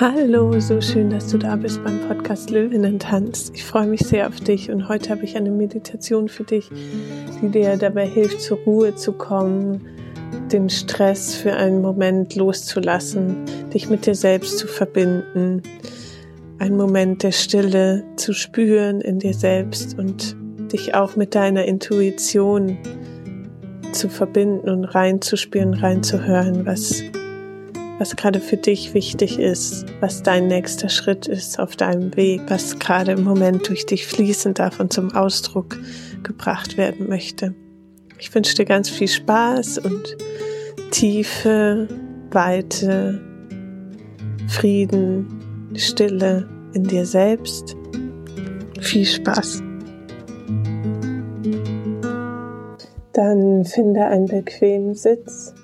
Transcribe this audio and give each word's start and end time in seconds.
Hallo, 0.00 0.60
so 0.60 0.80
schön, 0.80 1.10
dass 1.10 1.26
du 1.26 1.38
da 1.38 1.56
bist 1.56 1.82
beim 1.82 1.98
Podcast 2.06 2.50
Löwinnen 2.50 3.00
Tanz. 3.00 3.50
Ich 3.52 3.64
freue 3.64 3.88
mich 3.88 4.02
sehr 4.02 4.28
auf 4.28 4.38
dich 4.38 4.70
und 4.70 4.88
heute 4.88 5.10
habe 5.10 5.24
ich 5.24 5.36
eine 5.36 5.50
Meditation 5.50 6.28
für 6.28 6.44
dich, 6.44 6.70
die 7.42 7.48
dir 7.48 7.76
dabei 7.76 8.06
hilft, 8.06 8.40
zur 8.40 8.58
Ruhe 8.58 8.94
zu 8.94 9.12
kommen, 9.12 9.84
den 10.52 10.70
Stress 10.70 11.34
für 11.34 11.52
einen 11.52 11.82
Moment 11.82 12.36
loszulassen, 12.36 13.44
dich 13.74 13.90
mit 13.90 14.06
dir 14.06 14.14
selbst 14.14 14.58
zu 14.58 14.68
verbinden, 14.68 15.64
einen 16.60 16.76
Moment 16.76 17.24
der 17.24 17.32
Stille 17.32 18.04
zu 18.14 18.32
spüren 18.34 19.00
in 19.00 19.18
dir 19.18 19.34
selbst 19.34 19.98
und 19.98 20.36
dich 20.72 20.94
auch 20.94 21.16
mit 21.16 21.34
deiner 21.34 21.64
Intuition 21.64 22.78
zu 23.90 24.08
verbinden 24.08 24.70
und 24.70 24.84
reinzuspüren, 24.84 25.74
reinzuhören, 25.74 26.64
was 26.66 27.02
was 27.98 28.14
gerade 28.14 28.40
für 28.40 28.56
dich 28.56 28.94
wichtig 28.94 29.38
ist, 29.38 29.86
was 30.00 30.22
dein 30.22 30.46
nächster 30.46 30.88
Schritt 30.88 31.26
ist 31.26 31.58
auf 31.58 31.76
deinem 31.76 32.16
Weg, 32.16 32.42
was 32.48 32.78
gerade 32.78 33.12
im 33.12 33.24
Moment 33.24 33.68
durch 33.68 33.86
dich 33.86 34.06
fließen 34.06 34.54
darf 34.54 34.78
und 34.78 34.92
zum 34.92 35.12
Ausdruck 35.14 35.76
gebracht 36.22 36.76
werden 36.76 37.08
möchte. 37.08 37.54
Ich 38.18 38.34
wünsche 38.34 38.54
dir 38.54 38.64
ganz 38.64 38.88
viel 38.88 39.08
Spaß 39.08 39.78
und 39.78 40.16
Tiefe, 40.90 41.88
Weite, 42.30 43.20
Frieden, 44.48 45.72
Stille 45.74 46.48
in 46.72 46.84
dir 46.84 47.04
selbst. 47.04 47.76
Viel 48.80 49.04
Spaß. 49.04 49.62
Dann 53.12 53.64
finde 53.64 54.04
einen 54.04 54.26
bequemen 54.26 54.94
Sitz 54.94 55.54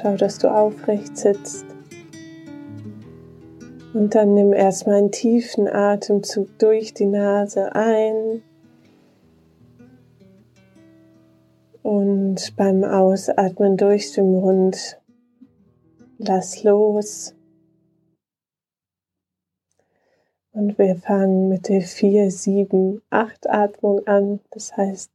Schau, 0.00 0.14
dass 0.16 0.38
du 0.38 0.48
aufrecht 0.48 1.16
sitzt. 1.16 1.66
Und 3.94 4.14
dann 4.14 4.34
nimm 4.34 4.52
erstmal 4.52 4.96
einen 4.96 5.10
tiefen 5.10 5.66
Atemzug 5.66 6.56
durch 6.60 6.94
die 6.94 7.06
Nase 7.06 7.74
ein. 7.74 8.42
Und 11.82 12.54
beim 12.56 12.84
Ausatmen 12.84 13.76
durch 13.76 14.12
den 14.12 14.30
Mund 14.30 15.00
lass 16.18 16.62
los. 16.62 17.34
Und 20.52 20.78
wir 20.78 20.94
fangen 20.94 21.48
mit 21.48 21.68
der 21.68 21.80
4, 21.80 22.30
7, 22.30 23.02
8 23.10 23.50
Atmung 23.50 24.06
an. 24.06 24.38
Das 24.50 24.76
heißt, 24.76 25.10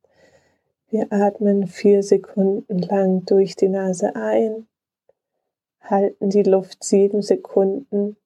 wir 0.89 1.07
atmen 1.09 1.67
vier 1.67 2.03
Sekunden 2.03 2.79
lang 2.79 3.25
durch 3.25 3.55
die 3.55 3.69
Nase 3.69 4.15
ein 4.17 4.67
halten 5.83 6.29
die 6.29 6.43
Luft 6.43 6.83
sieben 6.83 7.21
Sekunden 7.21 8.17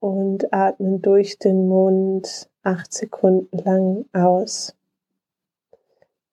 und 0.00 0.52
atmen 0.52 1.00
durch 1.00 1.38
den 1.38 1.68
Mund 1.68 2.50
acht 2.62 2.92
Sekunden 2.92 3.58
lang 3.58 4.04
aus. 4.12 4.74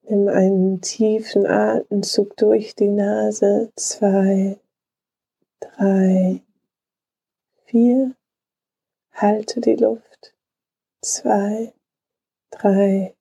Nimm 0.03 0.27
einen 0.27 0.81
tiefen 0.81 1.45
Atemzug 1.45 2.35
durch 2.37 2.75
die 2.75 2.87
Nase. 2.87 3.71
Zwei, 3.75 4.59
drei, 5.59 6.41
vier. 7.65 8.15
Halte 9.11 9.61
die 9.61 9.75
Luft. 9.75 10.33
Zwei, 11.01 11.73
drei, 12.49 13.13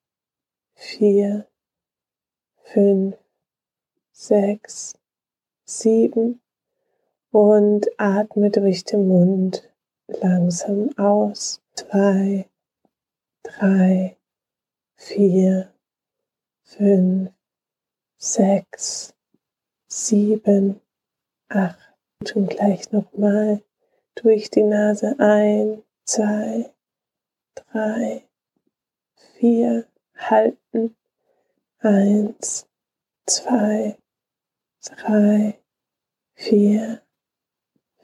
vier, 0.75 1.47
fünf, 2.63 3.17
sechs, 4.13 4.99
sieben 5.65 6.41
und 7.39 7.87
atme 7.99 8.51
durch 8.51 8.83
den 8.83 9.07
Mund 9.07 9.71
langsam 10.09 10.91
aus. 10.99 11.63
Zwei, 11.73 12.51
drei, 13.45 14.17
vier, 14.97 15.73
fünf, 16.65 17.31
sechs, 18.17 19.15
sieben, 19.87 20.81
acht. 21.49 21.79
Und 22.35 22.51
gleich 22.51 22.91
nochmal 22.91 23.63
durch 24.17 24.51
die 24.51 24.65
Nase 24.65 25.15
ein, 25.21 25.85
zwei, 26.07 26.75
drei, 27.55 28.25
vier, 29.15 29.87
halten. 30.17 30.97
Eins, 31.79 32.67
zwei, 33.27 33.97
drei, 34.83 35.61
vier, 36.35 37.01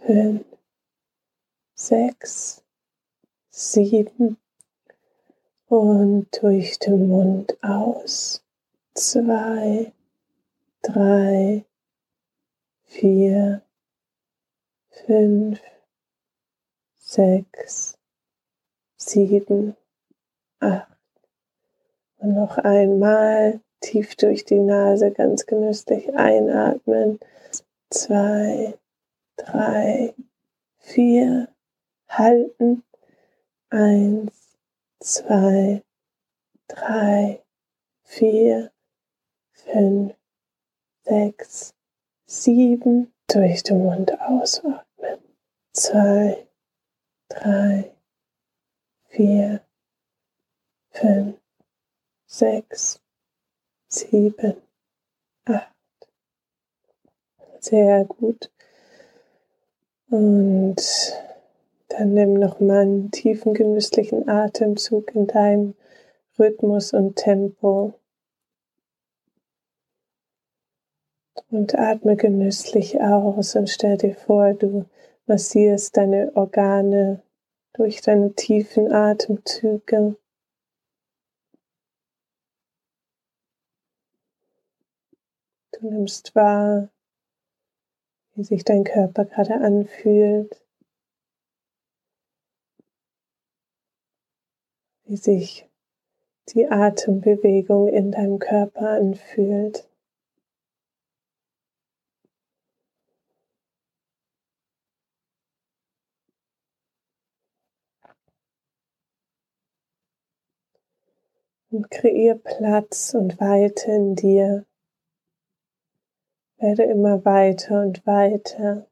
fünf, 0.06 0.44
sechs, 1.74 2.62
sieben 3.50 4.36
und 5.68 6.26
durch 6.42 6.78
den 6.78 7.08
Mund 7.08 7.56
aus. 7.62 8.44
Zwei, 8.94 9.92
drei, 10.82 11.64
vier, 12.84 13.62
fünf, 14.90 15.60
sechs, 16.98 17.98
sieben, 18.96 19.74
acht. 20.60 20.88
Und 22.18 22.34
noch 22.34 22.58
einmal 22.58 23.60
tief 23.80 24.16
durch 24.16 24.44
die 24.44 24.60
Nase 24.60 25.10
ganz 25.10 25.46
genüsslich 25.46 26.14
einatmen. 26.14 27.18
Zwei, 27.90 28.78
drei, 29.36 30.14
vier, 30.78 31.48
halten. 32.08 32.84
Eins, 33.70 34.56
zwei, 35.00 35.82
drei, 36.68 37.42
vier, 38.02 38.72
fünf, 39.52 40.14
sechs, 41.02 41.74
sieben. 42.26 43.10
Durch 43.26 43.62
den 43.62 43.82
Mund 43.82 44.20
ausatmen. 44.20 45.18
Zwei, 45.72 46.46
drei, 47.28 47.96
vier, 49.08 49.64
fünf, 50.90 51.40
sechs, 52.26 53.00
sieben, 53.88 54.60
acht. 55.46 55.74
Sehr 57.60 58.04
gut. 58.04 58.52
Und 60.14 60.76
dann 61.88 62.14
nimm 62.14 62.34
noch 62.34 62.60
mal 62.60 62.82
einen 62.82 63.10
tiefen, 63.10 63.52
genüsslichen 63.52 64.28
Atemzug 64.28 65.12
in 65.12 65.26
deinem 65.26 65.74
Rhythmus 66.38 66.92
und 66.92 67.16
Tempo. 67.16 67.94
Und 71.50 71.74
atme 71.74 72.14
genüsslich 72.14 73.00
aus 73.00 73.56
und 73.56 73.68
stell 73.68 73.98
dir 73.98 74.14
vor, 74.14 74.54
du 74.54 74.84
massierst 75.26 75.96
deine 75.96 76.30
Organe 76.36 77.20
durch 77.72 78.00
deine 78.00 78.34
tiefen 78.34 78.92
Atemzüge. 78.92 80.14
Du 85.72 85.90
nimmst 85.90 86.36
wahr, 86.36 86.88
wie 88.34 88.44
sich 88.44 88.64
dein 88.64 88.84
Körper 88.84 89.24
gerade 89.24 89.54
anfühlt, 89.54 90.64
wie 95.04 95.16
sich 95.16 95.68
die 96.48 96.66
Atembewegung 96.68 97.88
in 97.88 98.10
deinem 98.12 98.38
Körper 98.38 98.90
anfühlt. 98.90 99.88
Und 111.70 111.90
kreier 111.90 112.36
Platz 112.36 113.14
und 113.14 113.40
Weite 113.40 113.90
in 113.90 114.14
dir 114.14 114.64
werde 116.64 116.84
immer 116.84 117.22
weiter 117.26 117.82
und 117.82 118.06
weiter. 118.06 118.86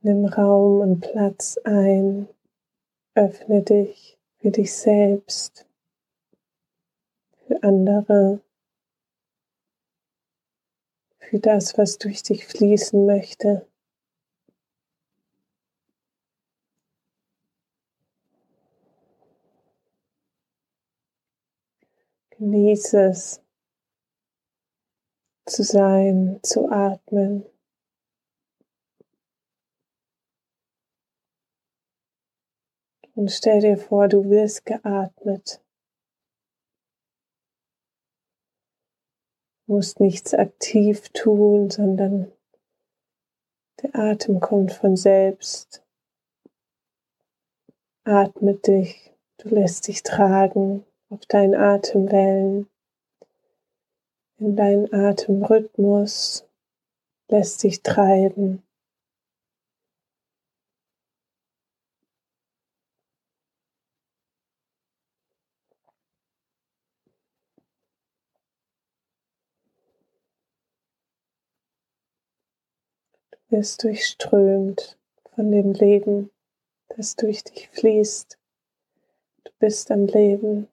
Nimm 0.00 0.24
Raum 0.24 0.80
und 0.80 1.00
Platz 1.00 1.58
ein, 1.64 2.26
öffne 3.14 3.60
dich 3.62 4.18
für 4.38 4.50
dich 4.50 4.72
selbst, 4.72 5.66
für 7.46 7.62
andere, 7.62 8.40
für 11.18 11.38
das, 11.38 11.76
was 11.76 11.98
durch 11.98 12.22
dich 12.22 12.46
fließen 12.46 13.04
möchte. 13.04 13.66
Genieße 22.38 23.10
es, 23.10 23.40
zu 25.46 25.62
sein, 25.62 26.40
zu 26.42 26.68
atmen. 26.68 27.44
Und 33.14 33.30
stell 33.30 33.60
dir 33.60 33.78
vor, 33.78 34.08
du 34.08 34.28
wirst 34.30 34.66
geatmet. 34.66 35.62
Du 39.66 39.74
musst 39.74 40.00
nichts 40.00 40.34
aktiv 40.34 41.10
tun, 41.10 41.70
sondern 41.70 42.32
der 43.80 43.94
Atem 43.94 44.40
kommt 44.40 44.72
von 44.72 44.96
selbst. 44.96 45.84
Atme 48.02 48.54
dich, 48.56 49.12
du 49.38 49.50
lässt 49.50 49.86
dich 49.86 50.02
tragen 50.02 50.84
auf 51.10 51.24
deinen 51.26 51.54
Atemwellen, 51.54 52.68
in 54.38 54.56
deinen 54.56 54.92
Atemrhythmus, 54.92 56.44
lässt 57.28 57.62
dich 57.62 57.82
treiben. 57.82 58.62
wirst 73.54 73.84
durchströmt 73.84 74.98
von 75.34 75.52
dem 75.52 75.72
Leben, 75.72 76.30
das 76.88 77.14
durch 77.14 77.44
dich 77.44 77.68
fließt. 77.68 78.36
Du 79.44 79.52
bist 79.60 79.92
am 79.92 80.06
Leben. 80.06 80.66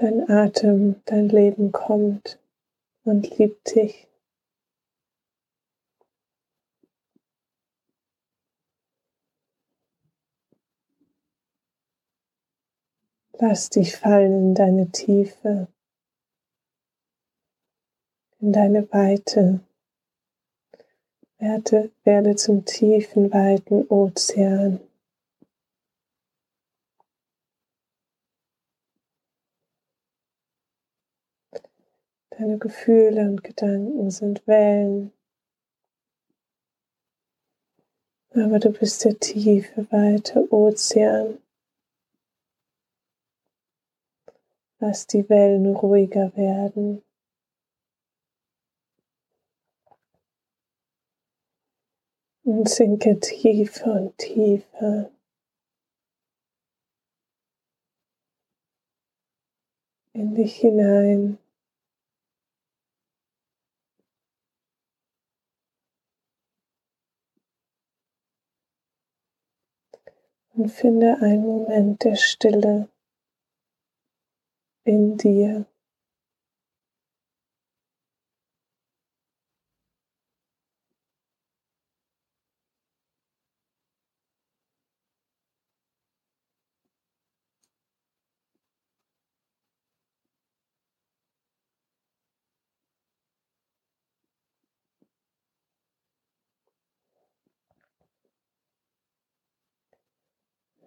Dein 0.00 0.30
Atem, 0.30 0.96
dein 1.04 1.28
Leben 1.28 1.72
kommt 1.72 2.38
und 3.04 3.38
liebt 3.38 3.74
dich. 3.74 4.08
Lass 13.38 13.70
dich 13.70 13.96
fallen 13.96 14.32
in 14.32 14.54
deine 14.54 14.90
Tiefe 14.90 15.68
in 18.40 18.52
deine 18.52 18.90
Weite. 18.92 19.60
Werde, 21.38 21.90
werde 22.04 22.36
zum 22.36 22.64
tiefen, 22.64 23.32
weiten 23.32 23.86
Ozean. 23.88 24.80
Deine 32.40 32.56
Gefühle 32.56 33.28
und 33.28 33.44
Gedanken 33.44 34.10
sind 34.10 34.46
Wellen. 34.46 35.12
Aber 38.30 38.58
du 38.58 38.70
bist 38.70 39.04
der 39.04 39.20
tiefe, 39.20 39.86
weite 39.92 40.50
Ozean. 40.50 41.36
Lass 44.78 45.06
die 45.06 45.28
Wellen 45.28 45.66
ruhiger 45.66 46.34
werden. 46.34 47.02
und 52.42 52.68
sinke 52.70 53.20
tiefer 53.20 53.92
und 53.92 54.16
tiefer 54.16 55.10
in 60.14 60.34
dich 60.34 60.56
hinein. 60.56 61.38
Und 70.60 70.68
finde 70.68 71.16
einen 71.22 71.46
Moment 71.46 72.04
der 72.04 72.16
Stille 72.16 72.90
in 74.84 75.16
dir. 75.16 75.64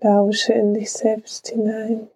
Lausche 0.04 0.52
in 0.52 0.74
dich 0.74 0.92
selbst 0.92 1.48
hinein. 1.48 2.10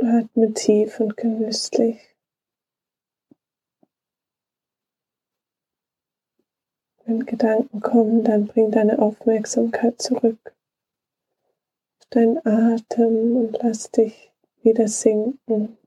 Atme 0.00 0.52
tief 0.54 1.00
und 1.00 1.16
genüsslich. 1.16 2.14
Wenn 7.04 7.26
Gedanken 7.26 7.80
kommen, 7.80 8.22
dann 8.22 8.46
bring 8.46 8.70
deine 8.70 8.98
Aufmerksamkeit 8.98 10.00
zurück 10.00 10.54
auf 11.98 12.06
deinen 12.10 12.38
Atem 12.46 13.36
und 13.36 13.58
lass 13.62 13.90
dich 13.90 14.30
wieder 14.62 14.88
sinken. 14.88 15.78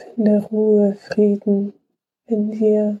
Finde 0.00 0.42
Ruhe, 0.44 0.94
Frieden 0.94 1.72
in 2.26 2.52
dir. 2.52 3.00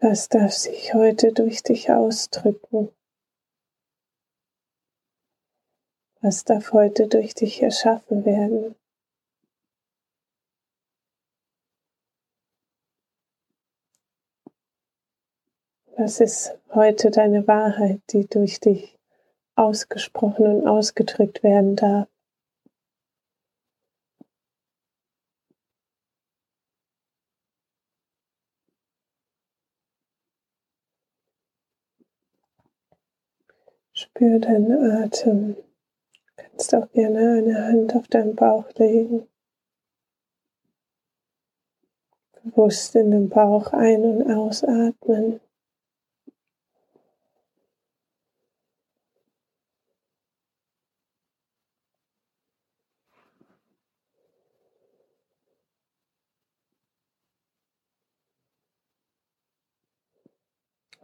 Was 0.00 0.28
darf 0.28 0.52
sich 0.52 0.94
heute 0.94 1.32
durch 1.32 1.64
dich 1.64 1.90
ausdrücken? 1.90 2.88
Was 6.20 6.44
darf 6.44 6.72
heute 6.72 7.08
durch 7.08 7.34
dich 7.34 7.60
erschaffen 7.60 8.24
werden? 8.24 8.76
Was 15.96 16.20
ist 16.20 16.56
heute 16.72 17.10
deine 17.10 17.48
Wahrheit, 17.48 18.00
die 18.10 18.28
durch 18.28 18.60
dich 18.60 18.96
ausgesprochen 19.56 20.46
und 20.46 20.68
ausgedrückt 20.68 21.42
werden 21.42 21.74
darf? 21.74 22.06
Spür 34.18 34.40
deinen 34.40 35.04
Atem. 35.04 35.54
Du 35.54 35.62
kannst 36.34 36.74
auch 36.74 36.90
gerne 36.90 37.34
eine 37.38 37.66
Hand 37.66 37.94
auf 37.94 38.08
deinen 38.08 38.34
Bauch 38.34 38.68
legen. 38.74 39.28
Bewusst 42.42 42.96
in 42.96 43.12
den 43.12 43.28
Bauch 43.28 43.72
ein- 43.72 44.02
und 44.02 44.28
ausatmen. 44.28 45.40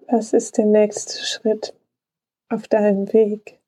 Was 0.08 0.32
ist 0.32 0.58
der 0.58 0.66
nächste 0.66 1.24
Schritt 1.24 1.74
auf 2.54 2.68
deinem 2.68 3.12
Weg? 3.12 3.60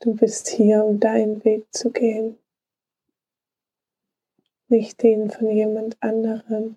Du 0.00 0.14
bist 0.14 0.48
hier, 0.48 0.84
um 0.84 1.00
deinen 1.00 1.42
Weg 1.44 1.72
zu 1.72 1.90
gehen, 1.90 2.38
nicht 4.68 5.02
den 5.02 5.30
von 5.30 5.48
jemand 5.50 6.02
anderem, 6.02 6.76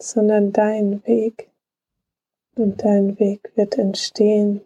sondern 0.00 0.52
deinen 0.52 1.04
Weg. 1.06 1.50
Und 2.54 2.84
dein 2.84 3.18
Weg 3.20 3.56
wird 3.56 3.78
entstehen. 3.78 4.62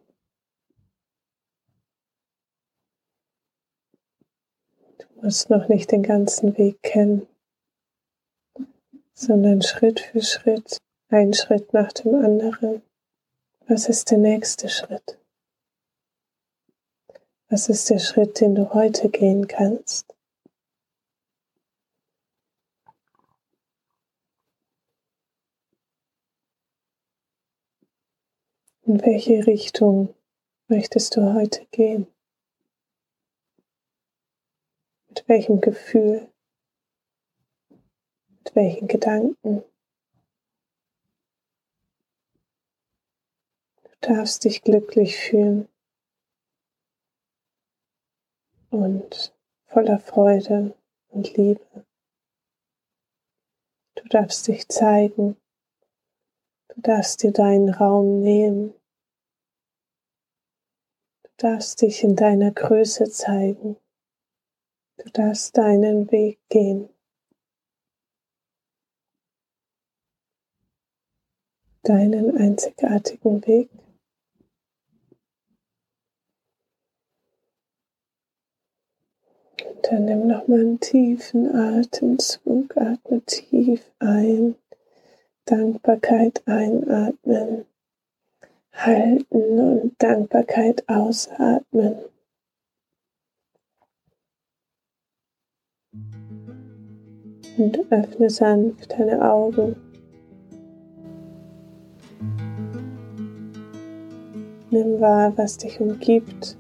Du 4.99 5.07
musst 5.21 5.51
noch 5.51 5.69
nicht 5.69 5.93
den 5.93 6.03
ganzen 6.03 6.57
Weg 6.57 6.83
kennen 6.83 7.29
sondern 9.15 9.63
Schritt 9.63 10.01
für 10.01 10.23
Schritt, 10.23 10.79
ein 11.09 11.35
Schritt 11.35 11.73
nach 11.73 11.93
dem 11.93 12.15
anderen. 12.15 12.83
Was 13.69 13.89
ist 13.89 14.11
der 14.11 14.19
nächste 14.19 14.69
Schritt? 14.69 15.19
Was 17.49 17.69
ist 17.69 17.91
der 17.91 17.99
Schritt, 17.99 18.41
den 18.41 18.55
du 18.55 18.73
heute 18.73 19.11
gehen 19.11 19.47
kannst? 19.47 20.17
In 28.85 29.01
welche 29.05 29.47
Richtung 29.47 30.15
möchtest 30.67 31.17
du 31.17 31.35
heute 31.35 31.67
gehen? 31.71 32.07
Mit 35.09 35.29
welchem 35.29 35.61
Gefühl? 35.61 36.32
Mit 38.45 38.57
welchen 38.57 38.89
Gedanken? 38.89 39.63
Du 43.85 43.91
darfst 44.01 44.43
dich 44.45 44.63
glücklich 44.63 45.17
fühlen 45.17 45.69
und 48.71 49.33
voller 49.67 50.01
Freude 50.01 50.75
und 51.11 51.37
Liebe. 51.37 51.87
Du 53.95 54.09
darfst 54.09 54.49
dich 54.49 54.67
zeigen. 54.67 55.37
Du 56.75 56.81
darfst 56.81 57.23
dir 57.23 57.33
deinen 57.33 57.69
Raum 57.69 58.23
nehmen. 58.23 58.75
Du 61.23 61.31
darfst 61.37 61.81
dich 61.81 62.03
in 62.03 62.17
deiner 62.17 62.51
Größe 62.51 63.09
zeigen. 63.09 63.77
Du 64.97 65.09
darfst 65.11 65.57
deinen 65.57 66.11
Weg 66.11 66.41
gehen. 66.49 66.89
Deinen 71.83 72.37
einzigartigen 72.37 73.47
Weg. 73.47 73.69
Und 79.65 79.87
dann 79.91 80.05
nimm 80.05 80.27
nochmal 80.27 80.61
einen 80.61 80.81
tiefen 80.81 81.55
Atemzug, 81.55 82.77
atme 82.77 83.21
tief 83.23 83.91
ein, 83.99 84.55
Dankbarkeit 85.45 86.43
einatmen, 86.47 87.65
halten 88.73 89.59
und 89.59 89.95
Dankbarkeit 89.99 90.89
ausatmen. 90.89 91.97
Und 97.59 97.93
öffne 97.93 98.31
sanft 98.31 98.93
deine 98.93 99.31
Augen. 99.31 99.77
Nimm 104.73 105.03
wahr, 105.03 105.31
was 105.37 105.59
dich 105.59 105.79
umgibt, 105.83 106.57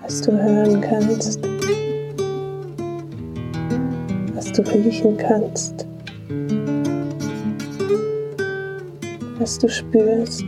was 0.00 0.22
du 0.22 0.32
hören 0.32 0.80
kannst, 0.80 1.38
was 4.34 4.50
du 4.52 4.62
riechen 4.62 5.18
kannst, 5.18 5.86
was 9.38 9.58
du 9.58 9.68
spürst. 9.68 10.46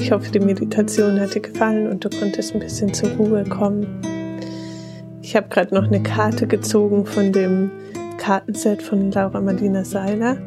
Ich 0.00 0.10
hoffe, 0.10 0.32
die 0.32 0.40
Meditation 0.40 1.20
hat 1.20 1.36
dir 1.36 1.42
gefallen 1.42 1.86
und 1.86 2.04
du 2.04 2.08
konntest 2.08 2.54
ein 2.54 2.58
bisschen 2.58 2.92
zur 2.92 3.10
Ruhe 3.10 3.44
kommen. 3.44 3.86
Ich 5.22 5.36
habe 5.36 5.46
gerade 5.48 5.72
noch 5.72 5.86
eine 5.86 6.02
Karte 6.02 6.48
gezogen 6.48 7.06
von 7.06 7.30
dem 7.30 7.70
Kartenset 8.18 8.82
von 8.82 9.12
Laura 9.12 9.40
Marlina 9.40 9.84
Seiler 9.84 10.38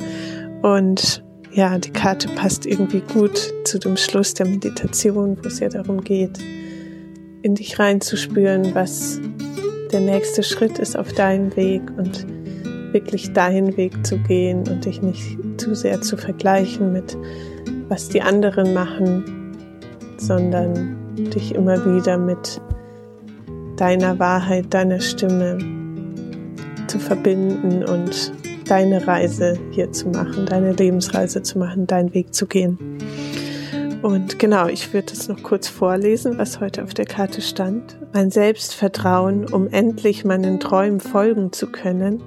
und 0.61 1.23
ja, 1.51 1.77
die 1.77 1.91
Karte 1.91 2.27
passt 2.29 2.65
irgendwie 2.65 3.01
gut 3.01 3.53
zu 3.63 3.79
dem 3.79 3.97
Schluss 3.97 4.33
der 4.33 4.47
Meditation, 4.47 5.37
wo 5.41 5.47
es 5.47 5.59
ja 5.59 5.69
darum 5.69 6.01
geht, 6.01 6.39
in 7.41 7.55
dich 7.55 7.79
reinzuspüren, 7.79 8.75
was 8.75 9.19
der 9.91 10.01
nächste 10.01 10.43
Schritt 10.43 10.77
ist 10.79 10.97
auf 10.97 11.13
deinem 11.13 11.55
Weg 11.55 11.81
und 11.97 12.25
wirklich 12.91 13.33
deinen 13.33 13.75
Weg 13.77 14.05
zu 14.05 14.17
gehen 14.17 14.67
und 14.67 14.85
dich 14.85 15.01
nicht 15.01 15.37
zu 15.57 15.75
sehr 15.75 16.01
zu 16.01 16.17
vergleichen 16.17 16.91
mit, 16.91 17.17
was 17.87 18.09
die 18.09 18.21
anderen 18.21 18.73
machen, 18.73 19.55
sondern 20.17 20.97
dich 21.15 21.55
immer 21.55 21.83
wieder 21.85 22.17
mit 22.17 22.61
deiner 23.77 24.19
Wahrheit, 24.19 24.73
deiner 24.73 24.99
Stimme 24.99 25.57
zu 26.87 26.99
verbinden 26.99 27.83
und 27.83 28.33
deine 28.69 29.07
Reise 29.07 29.57
hier 29.71 29.91
zu 29.91 30.09
machen, 30.09 30.45
deine 30.45 30.73
Lebensreise 30.73 31.41
zu 31.41 31.57
machen, 31.57 31.87
deinen 31.87 32.13
Weg 32.13 32.33
zu 32.33 32.45
gehen. 32.45 32.77
Und 34.01 34.39
genau, 34.39 34.67
ich 34.67 34.93
würde 34.93 35.11
es 35.11 35.27
noch 35.27 35.43
kurz 35.43 35.67
vorlesen, 35.67 36.37
was 36.37 36.59
heute 36.59 36.83
auf 36.83 36.93
der 36.93 37.05
Karte 37.05 37.41
stand. 37.41 37.97
Mein 38.13 38.31
Selbstvertrauen, 38.31 39.51
um 39.51 39.67
endlich 39.67 40.23
meinen 40.23 40.59
Träumen 40.59 40.99
folgen 40.99 41.51
zu 41.51 41.67
können, 41.67 42.23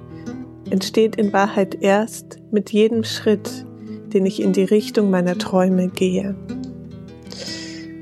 entsteht 0.69 1.15
in 1.15 1.33
Wahrheit 1.33 1.81
erst 1.81 2.39
mit 2.51 2.71
jedem 2.71 3.03
Schritt, 3.03 3.65
den 4.13 4.25
ich 4.25 4.41
in 4.41 4.53
die 4.53 4.65
Richtung 4.65 5.09
meiner 5.09 5.37
Träume 5.37 5.87
gehe. 5.87 6.35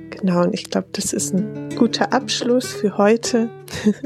Genau, 0.10 0.44
und 0.44 0.54
ich 0.54 0.70
glaube, 0.70 0.88
das 0.92 1.14
ist 1.14 1.34
ein 1.34 1.70
guter 1.78 2.12
Abschluss 2.12 2.74
für 2.74 2.98
heute. 2.98 3.50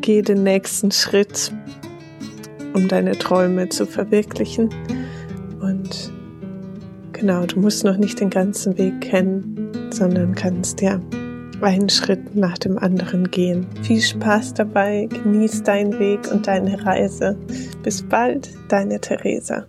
Geh 0.00 0.22
den 0.22 0.42
nächsten 0.42 0.92
Schritt 0.92 1.50
um 2.74 2.88
deine 2.88 3.12
Träume 3.12 3.70
zu 3.70 3.86
verwirklichen. 3.86 4.68
Und 5.60 6.12
genau, 7.12 7.46
du 7.46 7.58
musst 7.60 7.84
noch 7.84 7.96
nicht 7.96 8.20
den 8.20 8.30
ganzen 8.30 8.76
Weg 8.76 9.00
kennen, 9.00 9.72
sondern 9.90 10.34
kannst 10.34 10.82
ja 10.82 11.00
einen 11.62 11.88
Schritt 11.88 12.36
nach 12.36 12.58
dem 12.58 12.78
anderen 12.78 13.30
gehen. 13.30 13.66
Viel 13.82 14.00
Spaß 14.00 14.54
dabei, 14.54 15.08
genieß 15.10 15.62
deinen 15.62 15.98
Weg 15.98 16.30
und 16.30 16.46
deine 16.46 16.84
Reise. 16.84 17.38
Bis 17.82 18.02
bald, 18.02 18.50
deine 18.68 19.00
Theresa. 19.00 19.66